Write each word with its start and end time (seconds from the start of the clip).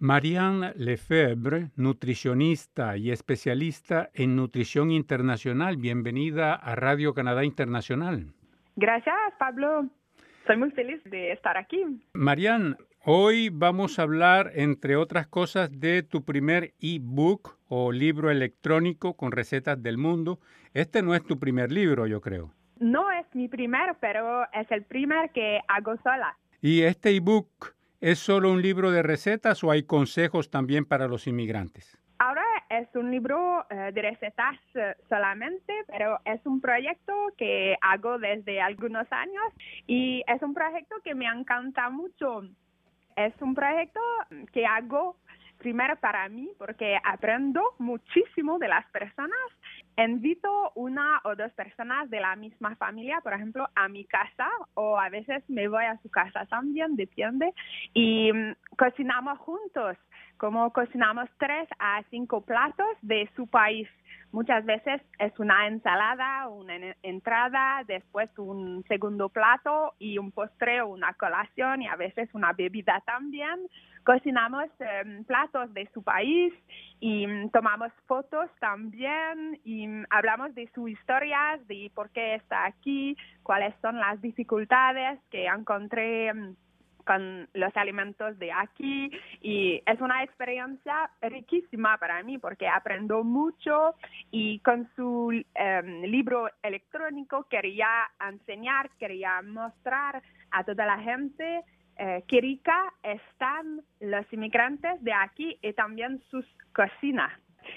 Marianne 0.00 0.74
Lefebvre, 0.76 1.70
nutricionista 1.74 2.96
y 2.96 3.10
especialista 3.10 4.10
en 4.14 4.36
nutrición 4.36 4.92
internacional. 4.92 5.76
Bienvenida 5.76 6.54
a 6.54 6.76
Radio 6.76 7.14
Canadá 7.14 7.44
Internacional. 7.44 8.32
Gracias, 8.76 9.16
Pablo. 9.40 9.88
Soy 10.46 10.56
muy 10.56 10.70
feliz 10.70 11.02
de 11.04 11.32
estar 11.32 11.56
aquí. 11.56 11.84
Marianne, 12.12 12.76
hoy 13.04 13.48
vamos 13.48 13.98
a 13.98 14.02
hablar, 14.02 14.52
entre 14.54 14.94
otras 14.94 15.26
cosas, 15.26 15.68
de 15.80 16.04
tu 16.04 16.24
primer 16.24 16.74
e-book 16.78 17.58
o 17.66 17.90
libro 17.90 18.30
electrónico 18.30 19.14
con 19.14 19.32
recetas 19.32 19.82
del 19.82 19.98
mundo. 19.98 20.38
Este 20.74 21.02
no 21.02 21.16
es 21.16 21.24
tu 21.24 21.40
primer 21.40 21.72
libro, 21.72 22.06
yo 22.06 22.20
creo. 22.20 22.54
No 22.78 23.10
es 23.10 23.26
mi 23.34 23.48
primer, 23.48 23.96
pero 24.00 24.44
es 24.52 24.70
el 24.70 24.84
primer 24.84 25.30
que 25.32 25.58
hago 25.66 25.96
sola. 26.04 26.38
¿Y 26.60 26.82
este 26.82 27.10
ebook 27.16 27.74
es 28.00 28.18
solo 28.18 28.52
un 28.52 28.62
libro 28.62 28.90
de 28.90 29.02
recetas 29.02 29.62
o 29.64 29.70
hay 29.70 29.82
consejos 29.82 30.50
también 30.50 30.84
para 30.84 31.08
los 31.08 31.26
inmigrantes? 31.26 31.98
Ahora 32.18 32.44
es 32.68 32.88
un 32.94 33.10
libro 33.10 33.64
eh, 33.70 33.92
de 33.92 34.02
recetas 34.02 34.56
eh, 34.74 34.94
solamente, 35.08 35.72
pero 35.86 36.18
es 36.24 36.44
un 36.46 36.60
proyecto 36.60 37.12
que 37.36 37.76
hago 37.80 38.18
desde 38.18 38.60
algunos 38.60 39.06
años 39.12 39.44
y 39.86 40.24
es 40.26 40.42
un 40.42 40.52
proyecto 40.52 40.96
que 41.04 41.14
me 41.14 41.26
encanta 41.26 41.90
mucho. 41.90 42.42
Es 43.16 43.34
un 43.40 43.54
proyecto 43.54 44.00
que 44.52 44.66
hago 44.66 45.16
primero 45.58 45.96
para 45.96 46.28
mí 46.28 46.50
porque 46.58 46.96
aprendo 47.04 47.62
muchísimo 47.78 48.58
de 48.58 48.68
las 48.68 48.86
personas. 48.90 49.38
Invito 49.98 50.70
una 50.76 51.20
o 51.24 51.34
dos 51.34 51.52
personas 51.54 52.08
de 52.08 52.20
la 52.20 52.36
misma 52.36 52.76
familia, 52.76 53.20
por 53.20 53.32
ejemplo, 53.32 53.68
a 53.74 53.88
mi 53.88 54.04
casa 54.04 54.48
o 54.74 54.96
a 54.96 55.08
veces 55.08 55.42
me 55.48 55.66
voy 55.66 55.84
a 55.84 55.98
su 56.02 56.08
casa 56.08 56.46
también, 56.46 56.94
depende, 56.94 57.52
y 57.94 58.32
mm, 58.32 58.54
cocinamos 58.76 59.40
juntos, 59.40 59.96
como 60.38 60.72
cocinamos 60.72 61.28
tres 61.38 61.68
a 61.78 62.02
cinco 62.10 62.40
platos 62.40 62.86
de 63.02 63.28
su 63.36 63.46
país. 63.48 63.88
Muchas 64.30 64.64
veces 64.64 65.00
es 65.18 65.38
una 65.38 65.66
ensalada, 65.66 66.48
una 66.48 66.74
entrada, 67.02 67.82
después 67.86 68.28
un 68.38 68.84
segundo 68.86 69.30
plato 69.30 69.94
y 69.98 70.18
un 70.18 70.32
postre 70.32 70.82
o 70.82 70.88
una 70.88 71.14
colación 71.14 71.82
y 71.82 71.88
a 71.88 71.96
veces 71.96 72.28
una 72.34 72.52
bebida 72.52 73.02
también. 73.06 73.68
Cocinamos 74.04 74.68
em, 74.80 75.24
platos 75.24 75.72
de 75.72 75.88
su 75.92 76.02
país 76.02 76.52
y 77.00 77.26
mm, 77.26 77.50
tomamos 77.50 77.90
fotos 78.06 78.50
también 78.60 79.60
y 79.64 79.88
mm, 79.88 80.04
hablamos 80.10 80.54
de 80.54 80.68
sus 80.74 80.90
historias, 80.90 81.66
de 81.66 81.90
por 81.94 82.10
qué 82.10 82.34
está 82.34 82.66
aquí, 82.66 83.16
cuáles 83.42 83.74
son 83.80 83.98
las 83.98 84.20
dificultades 84.20 85.18
que 85.30 85.46
encontré 85.46 86.32
mm, 86.32 86.54
con 87.08 87.48
los 87.54 87.74
alimentos 87.74 88.38
de 88.38 88.52
aquí 88.52 89.10
y 89.40 89.82
es 89.86 89.98
una 89.98 90.22
experiencia 90.22 91.10
riquísima 91.22 91.96
para 91.96 92.22
mí 92.22 92.36
porque 92.36 92.68
aprendo 92.68 93.24
mucho 93.24 93.94
y 94.30 94.58
con 94.58 94.86
su 94.94 95.32
em, 95.54 96.02
libro 96.02 96.50
electrónico 96.62 97.46
quería 97.48 97.88
enseñar, 98.20 98.90
quería 98.98 99.40
mostrar 99.40 100.22
a 100.50 100.64
toda 100.64 100.84
la 100.84 100.98
gente 100.98 101.62
eh, 101.96 102.24
qué 102.28 102.42
rica 102.42 102.92
están 103.02 103.80
los 104.00 104.30
inmigrantes 104.30 105.02
de 105.02 105.14
aquí 105.14 105.56
y 105.62 105.72
también 105.72 106.22
sus 106.30 106.44
cocinas. 106.74 107.32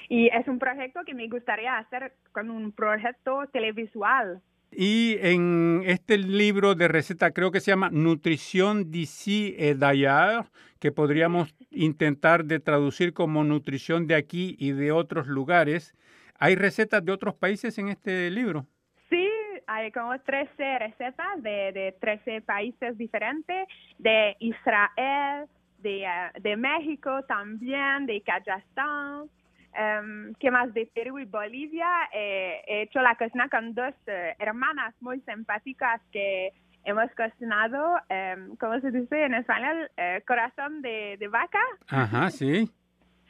Y 0.10 0.28
es 0.28 0.46
un 0.50 0.60
proyecto 0.60 1.06
que 1.06 1.14
me 1.14 1.30
gustaría 1.30 1.78
hacer 1.78 2.16
con 2.34 2.52
un 2.52 2.74
proyecto 2.74 3.48
televisual 3.54 4.42
y 4.72 5.18
en 5.20 5.84
este 5.86 6.18
libro 6.18 6.76
de 6.76 6.88
receta 6.88 7.32
creo 7.32 7.52
que 7.52 7.60
se 7.60 7.72
llama 7.72 7.90
Nutrición 7.92 8.90
d'ici 8.90 9.54
et 9.58 9.78
d'ailleurs, 9.78 10.46
que 10.80 10.92
podríamos 10.92 11.54
intentar 11.70 12.46
de 12.46 12.60
traducir 12.60 13.14
como 13.14 13.44
nutrición 13.44 14.08
de 14.08 14.16
aquí 14.16 14.56
y 14.60 14.72
de 14.72 14.92
otros 14.92 15.28
lugares. 15.28 15.94
¿Hay 16.40 16.56
recetas 16.56 17.06
de 17.06 17.12
otros 17.12 17.36
países 17.36 17.78
en 17.78 17.90
este 17.90 18.32
libro? 18.32 18.66
Sí, 19.10 19.30
hay 19.68 19.92
como 19.92 20.18
13 20.20 20.80
recetas 20.80 21.44
de, 21.44 21.72
de 21.74 21.96
13 22.00 22.42
países 22.42 22.98
diferentes, 22.98 23.68
de 24.00 24.36
Israel, 24.40 25.48
de, 25.80 26.04
eh, 26.04 26.32
de 26.40 26.56
México 26.56 27.24
también, 27.28 28.06
de 28.06 28.22
Kazajstán, 28.22 29.30
Um, 29.74 30.34
¿Qué 30.36 30.52
más? 30.52 30.74
De 30.74 30.86
Perú 30.94 31.20
y 31.20 31.26
Bolivia. 31.26 31.88
Eh, 32.14 32.62
he 32.68 32.82
hecho 32.84 33.02
la 33.02 33.16
cocina 33.16 33.48
con 33.48 33.74
dos 33.74 33.94
eh, 34.06 34.36
hermanas 34.38 34.94
muy 35.00 35.22
simpáticas 35.22 36.02
que 36.12 36.52
hemos 36.84 37.10
cocinado, 37.16 37.94
um, 38.10 38.56
¿cómo 38.58 38.80
se 38.82 38.92
dice 38.92 39.24
en 39.24 39.36
español? 39.36 39.90
Eh, 39.96 40.24
corazón 40.28 40.82
de, 40.82 41.16
de, 41.18 41.28
vaca. 41.30 41.62
Ajá, 41.88 42.30
sí. 42.32 42.70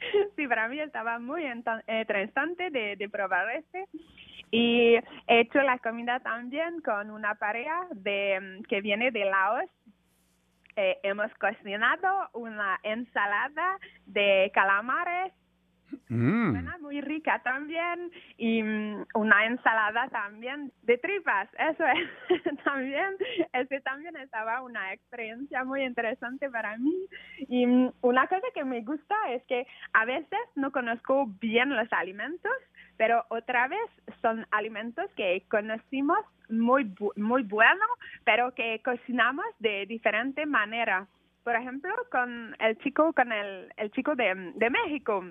sí, 0.36 0.48
para 0.48 0.68
mí 0.68 0.80
estaba 0.80 1.20
muy 1.20 1.44
interesante 1.46 2.70
de, 2.70 2.96
de 2.96 3.08
probar 3.08 3.48
este. 3.50 3.86
Y 4.50 4.96
he 5.28 5.40
hecho 5.40 5.62
la 5.62 5.78
comida 5.78 6.18
también 6.20 6.80
con 6.80 7.10
una 7.10 7.36
pareja 7.36 7.86
de, 7.92 8.62
que 8.68 8.80
viene 8.80 9.12
de 9.12 9.26
Laos. 9.26 9.70
hemos 10.74 11.32
cocinado 11.34 12.30
una 12.32 12.80
ensalada 12.82 13.78
de 14.06 14.50
calamares 14.52 15.32
Mm. 16.08 16.80
muy 16.80 17.00
rica 17.00 17.40
también 17.42 18.10
y 18.36 18.62
mm, 18.62 19.06
una 19.14 19.46
ensalada 19.46 20.08
también 20.08 20.72
de 20.82 20.98
tripas, 20.98 21.48
eso 21.58 21.84
es 21.86 22.08
también, 22.64 23.16
ese 23.52 23.80
también 23.80 24.16
estaba 24.16 24.62
una 24.62 24.92
experiencia 24.92 25.64
muy 25.64 25.84
interesante 25.84 26.50
para 26.50 26.76
mí 26.76 26.94
y 27.48 27.66
mm, 27.66 27.92
una 28.02 28.26
cosa 28.26 28.46
que 28.54 28.64
me 28.64 28.82
gusta 28.82 29.14
es 29.30 29.42
que 29.44 29.66
a 29.92 30.04
veces 30.04 30.40
no 30.54 30.70
conozco 30.70 31.26
bien 31.40 31.74
los 31.74 31.90
alimentos, 31.92 32.52
pero 32.96 33.24
otra 33.28 33.68
vez 33.68 33.90
son 34.20 34.46
alimentos 34.50 35.10
que 35.16 35.44
conocimos 35.50 36.18
muy 36.48 36.94
muy 37.16 37.42
bueno, 37.42 37.84
pero 38.24 38.52
que 38.54 38.80
cocinamos 38.84 39.46
de 39.58 39.86
diferente 39.86 40.44
manera. 40.46 41.06
Por 41.44 41.56
ejemplo, 41.56 41.90
con 42.10 42.54
el 42.60 42.78
chico 42.78 43.12
con 43.12 43.32
el, 43.32 43.72
el 43.76 43.90
chico 43.90 44.14
de, 44.14 44.52
de 44.54 44.70
México 44.70 45.24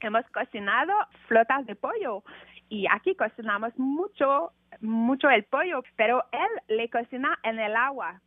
hemos 0.00 0.24
cocinado 0.30 0.92
flotas 1.28 1.66
de 1.66 1.74
pollo 1.74 2.22
y 2.68 2.86
aquí 2.90 3.14
cocinamos 3.14 3.72
mucho, 3.78 4.52
mucho 4.80 5.28
el 5.30 5.44
pollo, 5.44 5.82
pero 5.96 6.24
él 6.32 6.76
le 6.76 6.88
cocina 6.90 7.38
en 7.42 7.58
el 7.58 7.76
agua. 7.76 8.20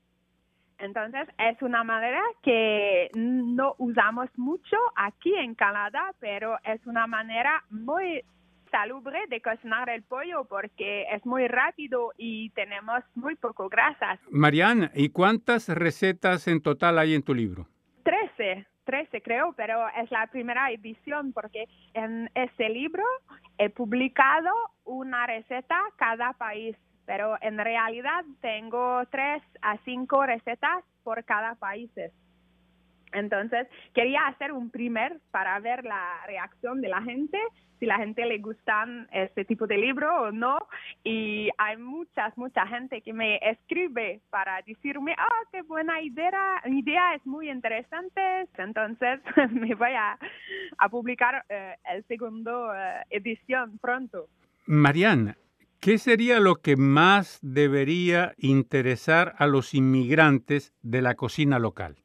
Entonces 0.78 1.28
es 1.38 1.62
una 1.62 1.84
manera 1.84 2.22
que 2.42 3.10
no 3.14 3.76
usamos 3.80 4.30
mucho 4.38 4.78
aquí 4.96 5.36
en 5.36 5.54
Canadá, 5.54 6.14
pero 6.20 6.58
es 6.64 6.86
una 6.86 7.06
manera 7.06 7.64
muy 7.70 8.24
salubre 8.72 9.20
de 9.30 9.42
cocinar 9.42 9.90
el 9.90 10.04
pollo 10.04 10.46
porque 10.46 11.04
es 11.12 11.26
muy 11.26 11.48
rápido 11.48 12.14
y 12.18 12.52
tenemos 12.52 13.04
muy 13.16 13.36
poco 13.36 13.68
grasas. 13.68 14.20
Mariana, 14.30 14.92
¿y 14.94 15.10
cuántas 15.10 15.68
recetas 15.68 16.48
en 16.48 16.62
total 16.62 16.98
hay 17.00 17.14
en 17.14 17.24
tu 17.24 17.34
libro? 17.34 17.68
Trece. 18.04 18.66
13 18.90 19.22
creo, 19.22 19.54
pero 19.54 19.88
es 19.90 20.10
la 20.10 20.26
primera 20.26 20.72
edición 20.72 21.32
porque 21.32 21.66
en 21.94 22.28
este 22.34 22.70
libro 22.70 23.04
he 23.60 23.70
publicado 23.70 24.50
una 24.84 25.28
receta 25.28 25.80
cada 25.96 26.34
país, 26.34 26.76
pero 27.06 27.38
en 27.42 27.60
realidad 27.60 28.26
tengo 28.42 29.06
tres 29.12 29.44
a 29.62 29.78
cinco 29.86 30.26
recetas 30.26 30.84
por 31.04 31.24
cada 31.24 31.54
país. 31.54 31.92
Entonces, 33.12 33.68
quería 33.94 34.22
hacer 34.28 34.52
un 34.52 34.70
primer 34.70 35.20
para 35.32 35.60
ver 35.60 35.84
la 35.84 36.22
reacción 36.28 36.82
de 36.82 36.90
la 36.90 37.02
gente, 37.02 37.38
si 37.80 37.86
la 37.86 37.98
gente 37.98 38.26
le 38.26 38.40
gustan 38.40 39.08
este 39.12 39.46
tipo 39.46 39.66
de 39.66 39.78
libro 39.78 40.24
o 40.24 40.32
no. 40.32 40.58
Y 41.04 41.50
hay 41.58 41.78
muchas, 41.78 42.38
mucha 42.38 42.68
gente 42.68 43.02
que 43.02 43.14
me 43.14 43.38
escribe 43.38 44.22
para 44.30 44.62
decirme, 44.62 45.16
ah, 45.18 45.42
qué 45.52 45.62
buena 45.62 46.02
idea, 46.02 46.62
idea 46.66 47.16
es 47.16 47.26
muy 47.26 47.50
interesante. 47.50 48.22
Entonces, 48.58 49.22
me 49.52 49.74
voy 49.76 49.94
a, 49.98 50.18
publicar 50.92 51.46
eh, 51.50 51.76
el 51.94 52.04
segundo 52.06 52.74
eh, 52.74 53.04
edición 53.12 53.78
pronto. 53.80 54.28
Mariana, 54.66 55.38
¿qué 55.80 55.98
sería 55.98 56.40
lo 56.40 56.56
que 56.56 56.76
más 56.76 57.40
debería 57.42 58.34
interesar 58.38 59.36
a 59.38 59.48
los 59.48 59.74
inmigrantes 59.74 60.74
de 60.82 61.02
la 61.02 61.16
cocina 61.16 61.60
local? 61.60 61.96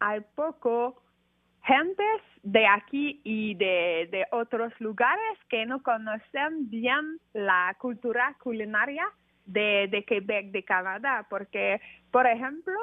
Hay 0.00 0.20
poco 0.34 1.02
gentes 1.64 2.22
de 2.42 2.66
aquí 2.66 3.20
y 3.22 3.54
de, 3.54 4.08
de 4.10 4.26
otros 4.32 4.72
lugares 4.80 5.38
que 5.48 5.66
no 5.66 5.82
conocen 5.82 6.70
bien 6.70 7.18
la 7.32 7.76
cultura 7.78 8.34
culinaria 8.42 9.06
de, 9.46 9.88
de 9.90 10.04
Quebec, 10.04 10.50
de 10.52 10.62
Canadá, 10.62 11.26
porque, 11.28 11.80
por 12.10 12.26
ejemplo, 12.26 12.74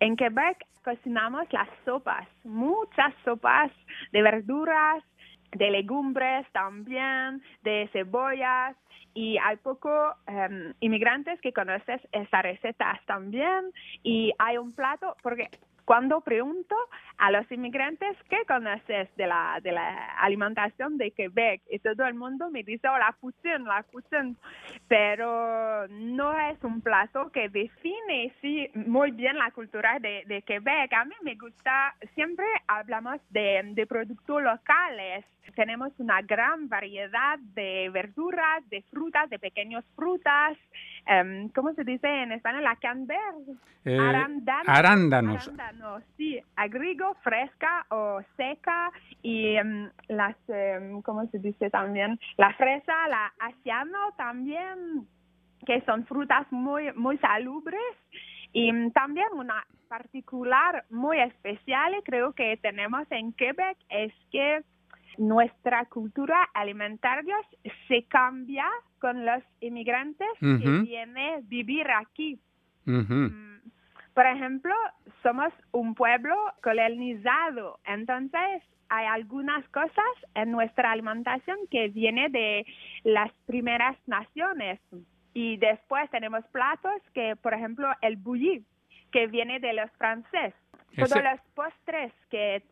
en 0.00 0.16
Quebec 0.16 0.64
cocinamos 0.84 1.50
las 1.52 1.68
sopas, 1.84 2.28
muchas 2.44 3.14
sopas 3.24 3.70
de 4.12 4.22
verduras, 4.22 5.02
de 5.52 5.70
legumbres 5.70 6.46
también, 6.52 7.42
de 7.62 7.88
cebollas, 7.92 8.76
y 9.14 9.38
hay 9.38 9.56
poco 9.56 10.14
inmigrantes 10.80 11.40
que 11.40 11.52
conocen 11.52 12.00
esas 12.12 12.42
recetas 12.42 13.00
también 13.06 13.72
y 14.02 14.32
hay 14.38 14.58
un 14.58 14.74
plato 14.74 15.16
porque 15.22 15.48
cuando 15.86 16.20
pregunto 16.20 16.74
a 17.16 17.30
los 17.30 17.50
inmigrantes 17.50 18.16
qué 18.28 18.44
conoces 18.46 19.08
de 19.16 19.26
la, 19.26 19.60
de 19.62 19.70
la 19.70 20.16
alimentación 20.16 20.98
de 20.98 21.12
Quebec 21.12 21.62
y 21.70 21.78
todo 21.78 22.04
el 22.06 22.14
mundo 22.14 22.50
me 22.50 22.64
dice, 22.64 22.88
oh, 22.88 22.98
la 22.98 23.16
poutine, 23.20 23.60
la 23.60 23.84
poutine, 23.84 24.34
pero 24.88 25.86
no 25.88 26.38
es 26.50 26.62
un 26.64 26.80
plato 26.80 27.30
que 27.30 27.48
define 27.48 28.34
sí, 28.42 28.68
muy 28.74 29.12
bien 29.12 29.38
la 29.38 29.52
cultura 29.52 29.98
de, 30.00 30.42
Quebec. 30.44 30.92
A 30.92 31.04
mí 31.04 31.14
me 31.22 31.36
gusta, 31.36 31.94
siempre 32.14 32.44
hablamos 32.66 33.20
de, 33.30 33.62
de 33.72 33.86
productos 33.86 34.42
locales, 34.42 35.24
tenemos 35.54 35.92
una 35.98 36.20
gran 36.22 36.68
variedad 36.68 37.38
de 37.38 37.88
verduras, 37.90 38.68
de 38.68 38.82
frutas, 38.90 39.30
de 39.30 39.38
pequeñas 39.38 39.84
frutas, 39.94 40.58
um, 41.08 41.48
¿cómo 41.50 41.72
se 41.74 41.84
dice 41.84 42.06
en 42.08 42.32
español? 42.32 42.64
La 42.64 42.76
canber. 42.76 43.18
Eh, 43.84 43.98
arándanos. 43.98 44.68
arándanos. 44.68 45.48
Arándanos, 45.48 46.02
sí, 46.16 46.40
agrigo, 46.56 47.14
fresca 47.22 47.86
o 47.90 48.20
seca 48.36 48.90
y 49.22 49.58
um, 49.60 49.88
las, 50.08 50.36
um, 50.48 51.02
¿cómo 51.02 51.26
se 51.26 51.38
dice 51.38 51.70
también? 51.70 52.18
La 52.36 52.52
fresa, 52.54 53.08
la 53.08 53.32
asiano 53.38 54.12
también, 54.16 55.06
que 55.64 55.80
son 55.82 56.04
frutas 56.06 56.46
muy, 56.50 56.92
muy 56.94 57.18
salubres 57.18 57.80
y 58.52 58.90
también 58.90 59.26
una 59.34 59.66
particular 59.88 60.84
muy 60.90 61.18
especial 61.20 61.94
creo 62.04 62.32
que 62.32 62.56
tenemos 62.56 63.06
en 63.10 63.32
Quebec 63.32 63.76
es 63.88 64.12
que 64.30 64.62
nuestra 65.18 65.84
cultura 65.86 66.42
alimentaria 66.54 67.36
se 67.88 68.04
cambia 68.04 68.66
con 69.00 69.24
los 69.24 69.42
inmigrantes 69.60 70.28
que 70.40 70.46
vienen 70.82 71.34
a 71.34 71.40
vivir 71.42 71.86
aquí. 71.90 72.38
Mm, 72.84 73.56
Por 74.14 74.26
ejemplo, 74.26 74.74
somos 75.22 75.52
un 75.72 75.94
pueblo 75.94 76.34
colonizado, 76.62 77.78
entonces 77.84 78.62
hay 78.88 79.06
algunas 79.06 79.68
cosas 79.70 80.12
en 80.34 80.52
nuestra 80.52 80.92
alimentación 80.92 81.58
que 81.70 81.88
viene 81.88 82.28
de 82.30 82.64
las 83.04 83.30
primeras 83.46 83.96
naciones 84.06 84.80
y 85.34 85.56
después 85.58 86.08
tenemos 86.10 86.44
platos 86.46 86.92
que, 87.12 87.36
por 87.36 87.52
ejemplo, 87.52 87.88
el 88.00 88.16
bouilli, 88.16 88.64
que 89.12 89.26
viene 89.26 89.58
de 89.60 89.72
los 89.74 89.90
franceses. 89.98 90.54
Todos 90.94 91.10
Ese- 91.12 91.22
los 91.22 91.40
postres 91.54 92.12
que 92.30 92.62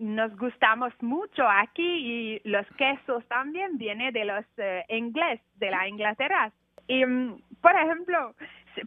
nos 0.00 0.34
gustamos 0.36 0.92
mucho 1.00 1.46
aquí 1.46 1.82
y 1.82 2.40
los 2.48 2.66
quesos 2.78 3.24
también 3.28 3.76
viene 3.76 4.10
de 4.12 4.24
los 4.24 4.44
eh, 4.56 4.84
ingleses, 4.88 5.44
de 5.56 5.70
la 5.70 5.86
Inglaterra. 5.86 6.50
Y, 6.88 7.04
mm, 7.04 7.42
por 7.60 7.72
ejemplo, 7.76 8.34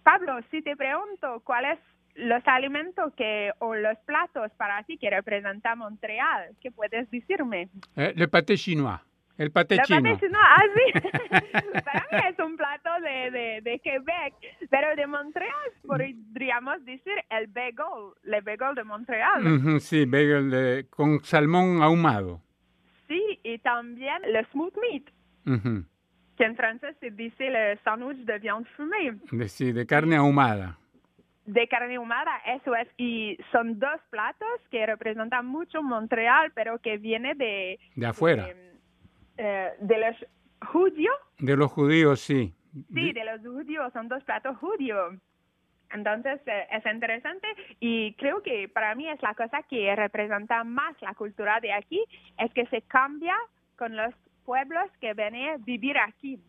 Pablo, 0.03 0.39
si 0.49 0.61
te 0.61 0.75
pregunto 0.75 1.41
cuáles 1.45 1.79
los 2.15 2.41
alimentos 2.47 3.13
que 3.15 3.51
o 3.59 3.75
los 3.75 3.97
platos 3.99 4.51
para 4.57 4.83
ti 4.83 4.97
que 4.97 5.09
representa 5.09 5.75
Montreal, 5.75 6.55
¿qué 6.61 6.71
puedes 6.71 7.09
decirme? 7.09 7.69
Eh, 7.95 8.13
le 8.15 8.27
pâté 8.27 8.57
chinois. 8.57 8.99
El 9.37 9.51
La 9.53 9.63
chino. 9.63 10.01
pâté 10.01 10.17
chinois, 10.19 10.19
ah, 10.35 10.63
sí. 10.75 10.99
Para 11.83 12.05
mí 12.11 12.27
es 12.29 12.39
un 12.39 12.55
plato 12.55 12.89
de, 13.01 13.31
de, 13.31 13.61
de 13.61 13.79
Quebec, 13.79 14.33
pero 14.69 14.95
de 14.95 15.07
Montreal 15.07 15.71
podríamos 15.85 16.83
decir 16.85 17.13
el 17.31 17.47
bagel, 17.47 18.13
el 18.25 18.41
bagel 18.43 18.75
de 18.75 18.83
Montreal. 18.83 19.79
Sí, 19.81 20.05
bagel 20.05 20.51
de- 20.51 20.85
con 20.89 21.19
salmón 21.23 21.81
ahumado. 21.81 22.41
Sí, 23.07 23.39
y 23.43 23.57
también 23.59 24.23
el 24.23 24.45
smooth 24.51 24.73
meat, 24.77 25.03
Ujú. 25.45 25.83
que 26.37 26.43
en 26.45 26.55
francés 26.55 26.95
se 26.99 27.11
dice 27.11 27.47
el 27.47 27.79
sándwich 27.83 28.17
de 28.25 28.39
viande 28.39 28.69
fumée, 28.77 29.13
de, 29.31 29.49
sí, 29.49 29.71
de 29.71 29.85
carne 29.85 30.15
ahumada. 30.15 30.77
de 31.45 31.67
carne 31.67 31.95
ahumada, 31.95 32.37
eso 32.55 32.75
es. 32.75 32.87
Y 32.97 33.37
son 33.51 33.77
dos 33.79 33.99
platos 34.09 34.47
que 34.71 34.85
representan 34.85 35.45
mucho 35.45 35.81
Montreal, 35.83 36.51
pero 36.55 36.79
que 36.79 36.97
viene 36.97 37.33
de... 37.35 37.79
De 37.95 38.05
afuera. 38.05 38.45
De, 38.45 38.72
eh, 39.37 39.71
de 39.79 39.97
los 39.97 40.15
judíos 40.71 41.15
De 41.39 41.57
los 41.57 41.71
judíos, 41.71 42.19
sí. 42.21 42.53
Sí, 42.93 43.13
de 43.13 43.23
los 43.25 43.41
judíos, 43.41 43.93
son 43.93 44.07
dos 44.07 44.23
platos 44.23 44.57
judíos. 44.57 45.15
Entonces 45.91 46.41
eh, 46.47 46.67
es 46.71 46.85
interesante 46.91 47.47
y 47.79 48.13
creo 48.15 48.41
que 48.41 48.67
para 48.67 48.95
mí 48.95 49.07
es 49.07 49.21
la 49.21 49.35
cosa 49.35 49.61
que 49.69 49.95
representa 49.95 50.63
más 50.63 50.99
la 51.01 51.13
cultura 51.13 51.59
de 51.59 51.71
aquí, 51.71 52.03
es 52.39 52.51
que 52.53 52.65
se 52.67 52.81
cambia 52.81 53.35
con 53.77 53.95
los 53.95 54.13
pueblos 54.43 54.89
que 54.99 55.13
vienen 55.13 55.49
a 55.49 55.57
vivir 55.57 55.97
aquí. 55.97 56.39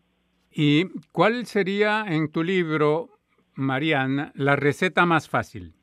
¿Y 0.51 0.85
cuál 1.11 1.45
sería 1.45 2.05
en 2.07 2.31
tu 2.31 2.41
libro, 2.41 3.09
Mariana, 3.55 4.31
la 4.35 4.55
receta 4.55 5.05
más 5.05 5.29
fácil? 5.29 5.73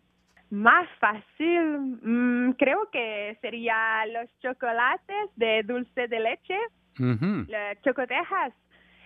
Más 0.51 0.89
fácil, 0.99 1.99
mm, 2.03 2.53
creo 2.59 2.91
que 2.91 3.39
sería 3.41 4.05
los 4.07 4.29
chocolates 4.41 5.31
de 5.37 5.63
dulce 5.63 6.09
de 6.09 6.21
leche, 6.21 6.59
Ujú. 6.99 7.47
las 7.49 7.81
chocotejas, 7.83 8.53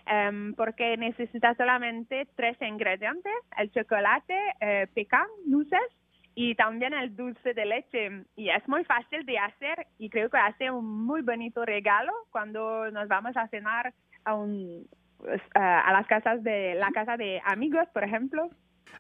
em, 0.07 0.55
porque 0.55 0.97
necesita 0.97 1.55
solamente 1.55 2.27
tres 2.37 2.57
ingredientes, 2.61 3.33
el 3.59 3.71
chocolate, 3.73 4.35
eh, 4.61 4.87
pecan, 4.95 5.27
nueces 5.47 5.81
y 6.35 6.55
también 6.55 6.93
el 6.95 7.17
dulce 7.17 7.55
de 7.55 7.65
leche. 7.65 8.25
Y 8.37 8.51
es 8.51 8.69
muy 8.69 8.85
fácil 8.85 9.25
de 9.25 9.39
hacer 9.39 9.87
y 9.99 10.11
creo 10.11 10.29
que 10.29 10.39
hace 10.39 10.71
un 10.71 11.07
muy 11.07 11.23
bonito 11.23 11.65
regalo 11.65 12.13
cuando 12.31 12.91
nos 12.91 13.09
vamos 13.09 13.37
a 13.37 13.49
cenar 13.49 13.95
a, 14.25 14.35
un, 14.35 14.87
pues, 15.19 15.41
a 15.55 15.93
las 15.93 16.07
casas 16.07 16.43
de 16.43 16.75
la 16.75 16.91
casa 16.91 17.17
de 17.17 17.41
amigos, 17.45 17.87
por 17.95 18.05
ejemplo. 18.05 18.51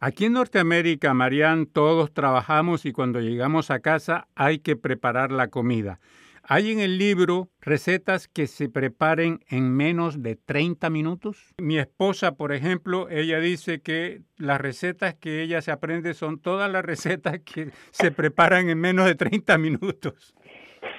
Aquí 0.01 0.27
en 0.27 0.33
Norteamérica, 0.35 1.15
Marian, 1.15 1.67
todos 1.67 2.13
trabajamos 2.13 2.85
y 2.85 2.93
cuando 2.93 3.21
llegamos 3.21 3.71
a 3.71 3.81
casa 3.81 4.29
hay 4.35 4.59
que 4.59 4.77
preparar 4.77 5.33
la 5.33 5.49
comida. 5.49 6.01
Hay 6.49 6.71
en 6.71 6.79
el 6.79 6.97
libro 6.97 7.49
recetas 7.61 8.29
que 8.29 8.47
se 8.47 8.69
preparen 8.69 9.41
en 9.49 9.75
menos 9.77 10.23
de 10.23 10.37
30 10.37 10.91
minutos. 10.91 11.53
Mi 11.59 11.77
esposa, 11.79 12.37
por 12.37 12.53
ejemplo, 12.53 13.09
ella 13.11 13.41
dice 13.41 13.81
que 13.83 14.21
las 14.37 14.61
recetas 14.61 15.15
que 15.15 15.43
ella 15.43 15.61
se 15.61 15.73
aprende 15.73 16.15
son 16.15 16.41
todas 16.41 16.71
las 16.71 16.85
recetas 16.85 17.41
que 17.41 17.71
se 17.91 18.13
preparan 18.13 18.69
en 18.71 18.79
menos 18.81 19.07
de 19.07 19.17
30 19.17 19.59
minutos. 19.59 20.37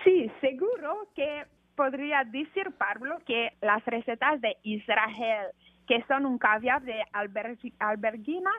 Sí, 0.03 0.29
seguro 0.41 1.07
que 1.15 1.45
podría 1.75 2.25
decir 2.25 2.71
Pablo 2.77 3.17
que 3.25 3.51
las 3.61 3.85
recetas 3.85 4.41
de 4.41 4.57
Israel, 4.63 5.47
que 5.87 6.03
son 6.09 6.25
un 6.25 6.39
caviar 6.39 6.81
de 6.81 6.99
albergi- 7.13 7.73
alberginas 7.79 8.53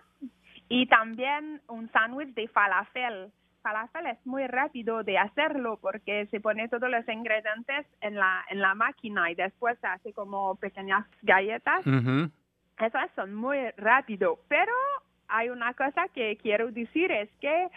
y 0.70 0.87
también 0.87 1.61
un 1.69 1.90
sándwich 1.93 2.32
de 2.35 2.49
falafel. 2.49 3.31
Falafel 3.62 4.06
es 4.06 4.26
muy 4.26 4.46
rápido 4.46 5.02
de 5.02 5.19
hacerlo 5.19 5.78
porque 5.81 6.26
se 6.26 6.40
pone 6.40 6.69
todos 6.69 6.90
los 6.90 7.08
ingredientes 7.08 7.87
en 8.00 8.14
la, 8.14 8.44
en 8.50 8.61
la 8.61 8.75
máquina 8.75 9.30
y 9.30 9.35
después 9.35 9.78
se 9.80 9.87
hace 9.87 10.12
como 10.12 10.56
pequeñas 10.56 11.06
galletas. 11.23 11.87
Ujú. 11.87 12.30
Esas 12.78 13.11
son 13.16 13.35
muy 13.35 13.59
rápido, 13.76 14.38
pero 14.49 14.73
hay 15.28 15.49
una 15.50 15.75
cosa 15.75 16.09
que 16.14 16.37
quiero 16.37 16.71
decir 16.71 17.11
es 17.11 17.28
que 17.40 17.68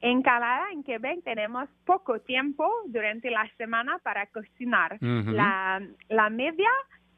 en 0.00 0.22
Canadá, 0.22 0.66
en 0.72 0.82
Quebec, 0.82 1.22
tenemos 1.24 1.68
poco 1.84 2.20
tiempo 2.20 2.66
durante 2.86 3.30
la 3.30 3.48
semana 3.58 3.98
para 4.02 4.26
cocinar. 4.26 4.96
La, 5.00 5.80
la 6.08 6.30
media 6.30 6.70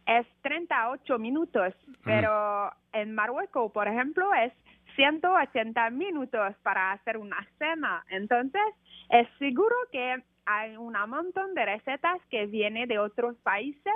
es 0.07 0.27
38 0.43 1.19
minutos, 1.19 1.75
pero 2.05 2.73
en 2.93 3.15
Marruecos, 3.15 3.71
por 3.71 3.87
ejemplo, 3.87 4.35
es 4.35 4.53
180 4.97 5.91
minutos 5.91 6.55
para 6.63 6.93
hacer 6.93 7.17
una 7.17 7.47
cena. 7.59 8.05
Entonces, 8.09 8.63
es 9.11 9.29
seguro 9.39 9.75
que 9.91 10.23
hay 10.47 10.77
un 10.77 10.95
montón 11.09 11.55
de 11.55 11.65
recetas 11.65 12.21
que 12.31 12.47
vienen 12.47 12.89
de 12.89 12.99
otros 12.99 13.37
países, 13.39 13.93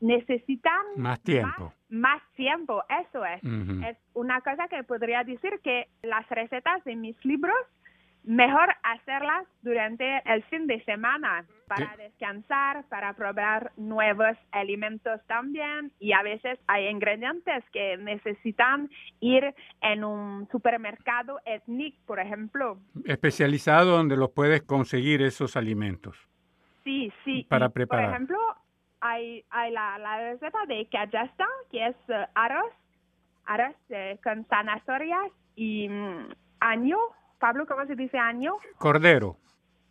necesitan 0.00 0.80
Más 0.96 1.20
tiempo. 1.22 1.72
más 1.90 2.22
tiempo, 2.34 2.82
eso 3.04 3.24
es. 3.24 3.42
Es 3.84 3.98
una 4.14 4.40
cosa 4.40 4.68
que 4.68 4.82
podría 4.84 5.24
decir 5.24 5.60
que 5.62 5.88
las 6.02 6.26
recetas 6.30 6.82
de 6.84 6.96
mis 6.96 7.22
libros, 7.24 7.56
mejor 8.24 8.68
hacerlas 8.82 9.46
durante 9.62 10.22
el 10.26 10.42
fin 10.44 10.66
de 10.66 10.82
semana 10.84 11.44
para 11.66 11.96
descansar, 11.96 12.84
para 12.88 13.14
probar 13.14 13.72
nuevos 13.76 14.36
alimentos 14.52 15.20
también 15.26 15.92
y 15.98 16.12
a 16.12 16.22
veces 16.22 16.58
hay 16.66 16.88
ingredientes 16.88 17.64
que 17.72 17.96
necesitan 17.96 18.90
ir 19.20 19.54
en 19.80 20.04
un 20.04 20.48
supermercado 20.50 21.40
étnico, 21.44 21.98
por 22.06 22.20
ejemplo. 22.20 22.78
Especializado 23.04 23.96
donde 23.96 24.16
los 24.16 24.30
puedes 24.30 24.62
conseguir 24.62 25.22
esos 25.22 25.56
alimentos. 25.56 26.16
Sí, 26.84 27.12
sí. 27.24 27.46
Para 27.48 27.66
Y, 27.66 27.70
preparar. 27.70 28.06
Por 28.06 28.14
ejemplo, 28.14 28.38
hay, 29.00 29.44
hay 29.50 29.70
la, 29.72 29.98
la 29.98 30.32
receta 30.32 30.58
de 30.66 30.86
cajasta, 30.90 31.46
que 31.70 31.86
es 31.86 31.96
eh, 32.08 32.26
arroz, 32.34 32.72
arroz 33.46 33.76
eh, 33.90 34.18
con 34.22 34.44
zanahorias 34.46 35.32
y 35.54 35.88
mm, 35.88 36.28
año. 36.60 36.98
Pablo, 37.40 37.66
¿cómo 37.66 37.84
se 37.86 37.96
dice 37.96 38.18
año? 38.18 38.54
Cordero. 38.78 39.36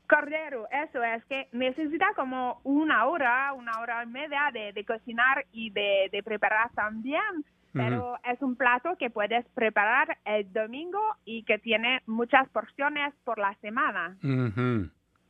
Cordero, 0.07 0.67
eso 0.71 1.03
es 1.03 1.23
que 1.25 1.49
necesita 1.51 2.07
como 2.15 2.61
una 2.63 3.05
hora, 3.05 3.53
una 3.53 3.79
hora 3.79 4.03
y 4.03 4.07
media 4.07 4.49
de, 4.53 4.71
de 4.73 4.85
cocinar 4.85 5.45
y 5.51 5.69
de, 5.71 6.09
de 6.11 6.23
preparar 6.23 6.71
también. 6.73 7.43
pero 7.73 8.17
es 8.23 8.41
un 8.41 8.55
plato 8.55 8.95
que 8.97 9.09
puedes 9.11 9.45
preparar 9.53 10.17
el 10.25 10.51
domingo 10.51 10.99
y 11.25 11.43
que 11.43 11.59
tiene 11.59 12.01
muchas 12.07 12.49
porciones 12.49 13.13
por 13.23 13.37
la 13.37 13.53
semana. 13.61 14.17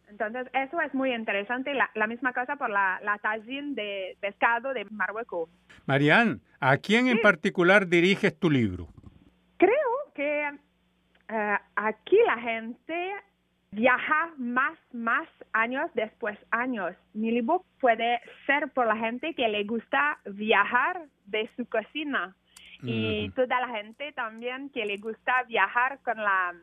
Entonces, 0.10 0.48
eso 0.54 0.80
es 0.82 0.94
muy 0.94 1.14
interesante. 1.14 1.74
La, 1.74 1.90
la 1.96 2.08
misma 2.08 2.32
cosa 2.34 2.56
por 2.56 2.70
la, 2.70 3.00
la 3.04 3.20
de 3.76 4.18
pescado 4.22 4.74
de 4.74 4.86
Marruecos. 4.86 5.50
Marianne, 5.86 6.40
¿a 6.60 6.78
quién 6.78 7.08
en 7.08 7.20
particular 7.22 7.88
diriges 7.88 8.38
tu 8.40 8.50
libro? 8.50 8.88
Creo 9.58 9.92
que 10.16 10.50
eh, 11.30 11.58
aquí 11.76 12.18
la 12.26 12.38
gente 12.38 13.14
viaja 13.72 14.34
más, 14.38 14.78
más 14.92 15.28
años 15.54 15.90
después 15.94 16.38
años. 16.52 16.96
Mi 17.14 17.32
libro 17.32 17.64
puede 17.80 18.20
ser 18.46 18.70
por 18.70 18.88
la 18.88 18.96
gente 18.96 19.34
que 19.36 19.48
le 19.48 19.64
gusta 19.64 20.20
viajar 20.26 21.06
de 21.26 21.50
su 21.56 21.66
cocina 21.68 22.36
y 22.82 23.30
toda 23.32 23.60
la 23.60 23.68
gente 23.76 24.14
también 24.14 24.70
que 24.70 24.86
le 24.86 24.98
gusta 24.98 25.44
viajar 25.48 26.00
con 26.02 26.18
la 26.18 26.56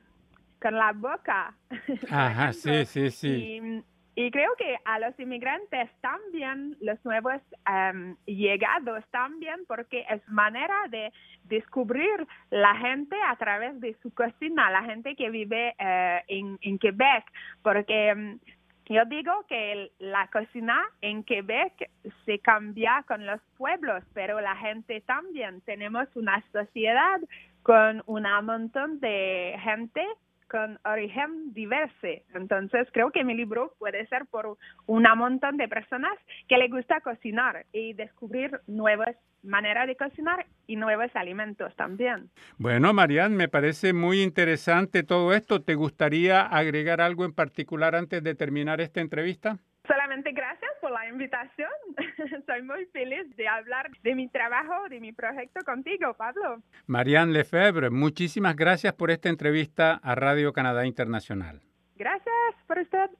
con 0.61 0.75
la 0.75 0.93
boca. 0.93 1.55
Ajá, 2.11 2.53
sí, 2.53 2.87
sí, 2.87 3.11
sí. 3.11 3.29
Y 3.29 3.83
creo 4.31 4.55
que 4.57 4.79
a 4.85 4.99
los 4.99 5.19
inmigrantes 5.21 5.91
también, 6.01 6.77
los 6.81 7.03
nuevos 7.05 7.41
em, 7.67 8.17
llegados 8.25 9.05
también, 9.11 9.61
porque 9.69 10.07
es 10.09 10.27
manera 10.29 10.75
de 10.89 11.13
descubrir 11.45 12.27
la 12.51 12.75
gente 12.77 13.15
a 13.29 13.37
través 13.37 13.79
de 13.81 13.95
su 14.03 14.13
cocina, 14.15 14.71
la 14.71 14.85
gente 14.85 15.15
que 15.17 15.29
vive 15.29 15.75
eh, 15.79 16.23
en, 16.29 16.59
en 16.63 16.79
Quebec, 16.79 17.25
porque 17.63 18.09
em, 18.09 18.39
yo 18.89 19.05
digo 19.05 19.33
que 19.49 19.91
la 19.99 20.29
cocina 20.29 20.81
en 21.01 21.25
Quebec 21.25 21.91
se 22.25 22.39
cambia 22.39 23.05
con 23.07 23.27
los 23.27 23.41
pueblos, 23.59 24.05
pero 24.15 24.41
la 24.41 24.57
gente 24.57 25.01
también. 25.01 25.61
Tenemos 25.63 26.09
una 26.15 26.43
sociedad 26.53 27.21
con 27.63 28.03
un 28.07 28.27
montón 28.45 29.01
de 29.01 29.57
gente 29.61 30.07
con 30.49 30.79
origen 30.85 31.53
diverso. 31.53 31.97
Entonces, 32.35 32.89
creo 32.93 33.11
que 33.11 33.25
mi 33.25 33.35
libro 33.35 33.75
puede 33.79 34.07
ser 34.07 34.27
por 34.27 34.57
un 34.87 35.07
montón 35.17 35.57
de 35.57 35.69
personas 35.69 36.13
que 36.49 36.59
le 36.59 36.69
gusta 36.69 37.01
cocinar 37.01 37.67
y 37.73 37.93
descubrir 37.95 38.61
nuevas 38.67 39.17
maneras 39.43 39.87
de 39.87 39.97
cocinar 39.97 40.47
y 40.67 40.77
nuevos 40.77 41.11
alimentos 41.15 41.75
también. 41.77 42.31
Bueno, 42.59 42.93
Marianne, 42.93 43.37
me 43.37 43.49
parece 43.49 43.93
muy 43.93 44.23
interesante 44.23 45.03
todo 45.03 45.33
esto. 45.33 45.63
¿Te 45.63 45.75
gustaría 45.75 46.43
agregar 46.43 47.01
algo 47.01 47.25
en 47.25 47.33
particular 47.33 47.95
antes 47.95 48.23
de 48.23 48.35
terminar 48.35 48.81
esta 48.81 49.01
entrevista? 49.01 49.59
Solamente 49.87 50.33
gracias 50.33 50.71
por 50.81 50.91
la 50.91 51.09
invitación. 51.09 51.71
Soy 52.47 52.63
muy 52.63 52.87
feliz 52.87 53.35
de 53.37 53.49
hablar 53.49 53.91
de 54.03 54.15
mi 54.15 54.29
trabajo, 54.29 54.89
de 54.89 55.01
mi 55.01 55.13
proyecto 55.13 55.65
contigo, 55.65 56.15
Pablo. 56.15 56.63
Marianne 56.87 57.33
Lefebvre, 57.33 57.91
muchísimas 57.91 58.57
gracias 58.57 58.95
por 58.95 59.11
esta 59.11 59.29
entrevista 59.29 59.95
a 60.03 60.15
Radio 60.15 60.53
Canadá 60.53 60.87
Internacional. 60.87 61.61
Gracias 61.97 62.55
por 62.67 62.79
usted. 62.79 63.11